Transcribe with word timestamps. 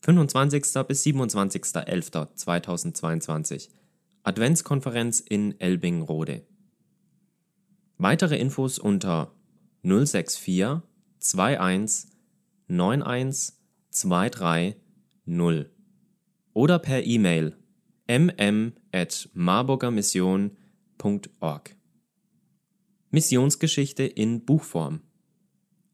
25. 0.00 0.62
bis 0.86 1.04
27.11.2022 1.04 3.68
Adventskonferenz 4.22 5.20
in 5.20 5.60
Elbingrode. 5.60 6.46
Weitere 7.98 8.38
Infos 8.38 8.78
unter 8.78 9.34
064 9.82 10.80
21 11.20 12.10
91 12.68 13.52
23 13.90 14.76
0 15.26 15.70
oder 16.54 16.78
per 16.78 17.04
E-Mail 17.04 17.54
mm 18.08 18.68
at 18.92 19.28
marburgermission.org. 19.34 21.76
Missionsgeschichte 23.10 24.04
in 24.04 24.44
Buchform. 24.44 25.00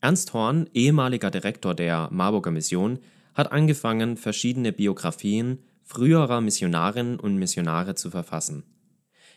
Ernst 0.01 0.35
Horn, 0.35 0.69
ehemaliger 0.75 1.31
Direktor 1.31 1.75
der 1.75 2.11
Marburger 2.13 2.51
Mission, 2.51 2.99
hat 3.35 3.53
angefangen, 3.53 4.17
verschiedene 4.17 4.73
Biografien 4.73 5.59
früherer 5.83 6.41
Missionarinnen 6.41 7.21
und 7.21 7.37
Missionare 7.37 7.95
zu 7.95 8.11
verfassen. 8.11 8.65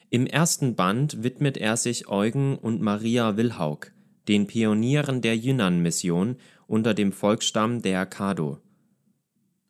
Im 0.10 0.26
ersten 0.26 0.76
Band 0.76 1.22
widmet 1.24 1.58
er 1.58 1.76
sich 1.76 2.08
Eugen 2.08 2.58
und 2.58 2.82
Maria 2.82 3.36
Wilhaug, 3.36 3.92
den 4.28 4.48
Pionieren 4.48 5.22
der 5.22 5.36
Yunnan-Mission 5.36 6.38
unter 6.66 6.94
dem 6.94 7.12
Volksstamm 7.12 7.82
der 7.82 8.06
Kado. 8.06 8.60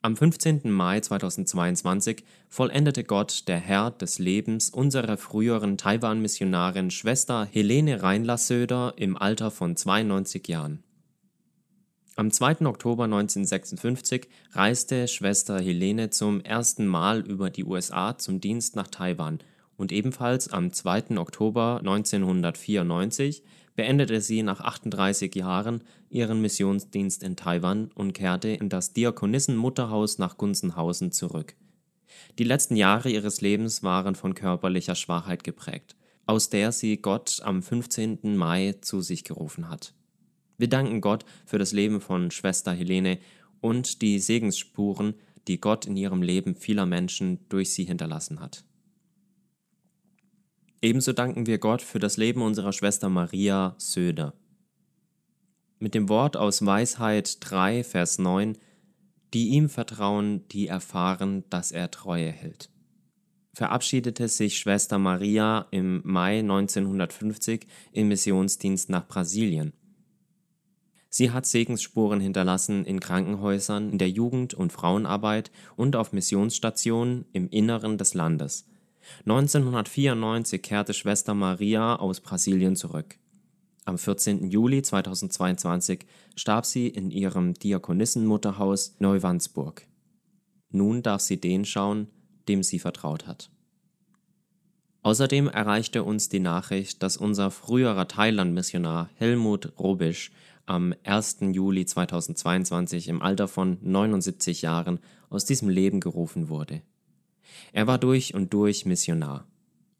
Am 0.00 0.16
15. 0.16 0.70
Mai 0.70 1.00
2022 1.00 2.24
vollendete 2.48 3.04
Gott, 3.04 3.46
der 3.46 3.58
Herr 3.58 3.90
des 3.90 4.18
Lebens, 4.18 4.70
unsere 4.70 5.18
früheren 5.18 5.76
Taiwan-Missionarin 5.76 6.90
Schwester 6.90 7.44
Helene 7.44 8.02
Reinlassöder 8.02 8.94
im 8.96 9.18
Alter 9.18 9.50
von 9.50 9.76
92 9.76 10.48
Jahren. 10.48 10.82
Am 12.14 12.30
2. 12.30 12.64
Oktober 12.64 13.04
1956 13.04 14.30
reiste 14.52 15.08
Schwester 15.08 15.60
Helene 15.60 16.08
zum 16.08 16.40
ersten 16.40 16.86
Mal 16.86 17.20
über 17.20 17.50
die 17.50 17.64
USA 17.64 18.16
zum 18.16 18.40
Dienst 18.40 18.76
nach 18.76 18.88
Taiwan 18.88 19.40
und 19.76 19.92
ebenfalls 19.92 20.48
am 20.48 20.72
2. 20.72 21.18
Oktober 21.18 21.78
1994 21.80 23.42
beendete 23.76 24.20
sie 24.20 24.42
nach 24.42 24.60
38 24.60 25.34
Jahren 25.34 25.84
ihren 26.08 26.40
Missionsdienst 26.40 27.22
in 27.22 27.36
Taiwan 27.36 27.90
und 27.94 28.14
kehrte 28.14 28.48
in 28.48 28.68
das 28.68 28.94
Diakonissenmutterhaus 28.94 30.18
nach 30.18 30.38
Gunzenhausen 30.38 31.12
zurück. 31.12 31.54
Die 32.38 32.44
letzten 32.44 32.76
Jahre 32.76 33.10
ihres 33.10 33.40
Lebens 33.40 33.82
waren 33.82 34.14
von 34.14 34.34
körperlicher 34.34 34.94
Schwachheit 34.94 35.44
geprägt, 35.44 35.96
aus 36.24 36.48
der 36.48 36.72
sie 36.72 36.96
Gott 36.96 37.40
am 37.42 37.62
15. 37.62 38.36
Mai 38.36 38.74
zu 38.80 39.00
sich 39.02 39.24
gerufen 39.24 39.68
hat. 39.68 39.94
Wir 40.58 40.68
danken 40.68 41.02
Gott 41.02 41.24
für 41.44 41.58
das 41.58 41.72
Leben 41.72 42.00
von 42.00 42.30
Schwester 42.30 42.72
Helene 42.72 43.18
und 43.60 44.00
die 44.00 44.18
Segensspuren, 44.18 45.14
die 45.48 45.60
Gott 45.60 45.86
in 45.86 45.96
ihrem 45.96 46.22
Leben 46.22 46.54
vieler 46.54 46.86
Menschen 46.86 47.40
durch 47.48 47.72
sie 47.72 47.84
hinterlassen 47.84 48.40
hat. 48.40 48.64
Ebenso 50.86 51.12
danken 51.12 51.46
wir 51.46 51.58
Gott 51.58 51.82
für 51.82 51.98
das 51.98 52.16
Leben 52.16 52.42
unserer 52.42 52.72
Schwester 52.72 53.08
Maria 53.08 53.74
Söder. 53.76 54.34
Mit 55.80 55.96
dem 55.96 56.08
Wort 56.08 56.36
aus 56.36 56.64
Weisheit 56.64 57.38
3, 57.40 57.82
Vers 57.82 58.20
9, 58.20 58.56
die 59.34 59.48
ihm 59.48 59.68
vertrauen, 59.68 60.46
die 60.46 60.68
erfahren, 60.68 61.42
dass 61.50 61.72
er 61.72 61.90
Treue 61.90 62.30
hält. 62.30 62.70
Verabschiedete 63.52 64.28
sich 64.28 64.58
Schwester 64.58 64.98
Maria 64.98 65.66
im 65.72 66.02
Mai 66.04 66.38
1950 66.38 67.66
im 67.90 68.06
Missionsdienst 68.06 68.88
nach 68.88 69.08
Brasilien. 69.08 69.72
Sie 71.08 71.32
hat 71.32 71.46
Segensspuren 71.46 72.20
hinterlassen 72.20 72.84
in 72.84 73.00
Krankenhäusern, 73.00 73.90
in 73.90 73.98
der 73.98 74.10
Jugend- 74.10 74.54
und 74.54 74.72
Frauenarbeit 74.72 75.50
und 75.74 75.96
auf 75.96 76.12
Missionsstationen 76.12 77.24
im 77.32 77.48
Inneren 77.48 77.98
des 77.98 78.14
Landes. 78.14 78.68
1994 79.20 80.62
kehrte 80.62 80.94
Schwester 80.94 81.34
Maria 81.34 81.96
aus 81.96 82.20
Brasilien 82.20 82.76
zurück. 82.76 83.18
Am 83.84 83.98
14. 83.98 84.50
Juli 84.50 84.82
2022 84.82 86.06
starb 86.34 86.66
sie 86.66 86.88
in 86.88 87.10
ihrem 87.10 87.54
Diakonissenmutterhaus 87.54 88.96
Neuwandsburg. 88.98 89.86
Nun 90.70 91.02
darf 91.02 91.20
sie 91.20 91.40
den 91.40 91.64
schauen, 91.64 92.08
dem 92.48 92.62
sie 92.62 92.78
vertraut 92.78 93.26
hat. 93.26 93.50
Außerdem 95.02 95.46
erreichte 95.46 96.02
uns 96.02 96.28
die 96.28 96.40
Nachricht, 96.40 97.00
dass 97.00 97.16
unser 97.16 97.52
früherer 97.52 98.08
Thailand-Missionar 98.08 99.08
Helmut 99.14 99.72
Robisch 99.78 100.32
am 100.66 100.92
1. 101.04 101.38
Juli 101.52 101.86
2022 101.86 103.06
im 103.06 103.22
Alter 103.22 103.46
von 103.46 103.78
79 103.82 104.62
Jahren 104.62 104.98
aus 105.30 105.44
diesem 105.44 105.68
Leben 105.68 106.00
gerufen 106.00 106.48
wurde. 106.48 106.82
Er 107.72 107.86
war 107.86 107.98
durch 107.98 108.34
und 108.34 108.52
durch 108.52 108.86
Missionar. 108.86 109.46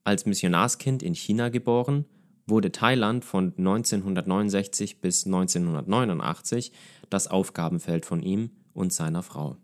Als 0.05 0.27
Missionarskind 0.27 1.03
in 1.03 1.15
China 1.15 1.49
geboren, 1.49 2.05
wurde 2.47 2.71
Thailand 2.71 3.25
von 3.25 3.53
1969 3.57 5.01
bis 5.01 5.27
1989 5.27 6.73
das 7.11 7.29
Aufgabenfeld 7.29 8.07
von 8.07 8.23
ihm 8.23 8.51
und 8.73 8.93
seiner 8.93 9.23
Frau. 9.23 9.57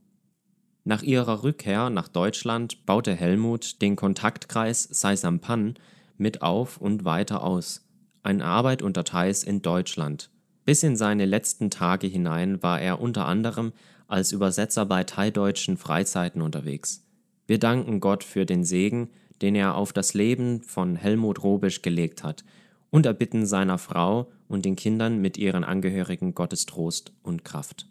Nach 0.84 1.02
ihrer 1.02 1.44
Rückkehr 1.44 1.90
nach 1.90 2.08
Deutschland 2.08 2.86
baute 2.86 3.14
Helmut 3.14 3.80
den 3.82 3.94
Kontaktkreis 3.94 4.82
Saisampan 4.82 5.74
mit 6.16 6.42
auf 6.42 6.78
und 6.78 7.04
weiter 7.04 7.44
aus, 7.44 7.86
eine 8.24 8.44
Arbeit 8.44 8.82
unter 8.82 9.04
Thais 9.04 9.44
in 9.44 9.62
Deutschland. 9.62 10.30
Bis 10.64 10.82
in 10.82 10.96
seine 10.96 11.24
letzten 11.24 11.70
Tage 11.70 12.06
hinein 12.06 12.62
war 12.62 12.80
er 12.80 13.00
unter 13.00 13.26
anderem 13.26 13.72
als 14.08 14.32
Übersetzer 14.32 14.84
bei 14.86 15.04
thaideutschen 15.04 15.76
Freizeiten 15.76 16.42
unterwegs. 16.42 17.01
Wir 17.46 17.58
danken 17.58 18.00
Gott 18.00 18.24
für 18.24 18.46
den 18.46 18.64
Segen, 18.64 19.10
den 19.42 19.54
er 19.54 19.76
auf 19.76 19.92
das 19.92 20.14
Leben 20.14 20.62
von 20.62 20.96
Helmut 20.96 21.42
Robisch 21.42 21.82
gelegt 21.82 22.22
hat, 22.22 22.44
und 22.90 23.06
erbitten 23.06 23.46
seiner 23.46 23.78
Frau 23.78 24.30
und 24.48 24.64
den 24.64 24.76
Kindern 24.76 25.20
mit 25.20 25.38
ihren 25.38 25.64
Angehörigen 25.64 26.34
Gottes 26.34 26.66
Trost 26.66 27.12
und 27.22 27.44
Kraft. 27.44 27.86